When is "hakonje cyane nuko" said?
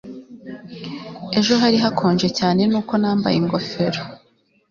1.83-2.93